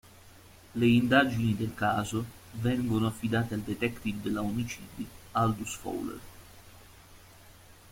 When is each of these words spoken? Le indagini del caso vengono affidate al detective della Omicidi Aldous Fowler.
Le 0.73 0.87
indagini 0.87 1.55
del 1.55 1.75
caso 1.75 2.25
vengono 2.53 3.05
affidate 3.05 3.53
al 3.53 3.59
detective 3.59 4.19
della 4.19 4.41
Omicidi 4.41 5.07
Aldous 5.33 5.75
Fowler. 5.75 6.19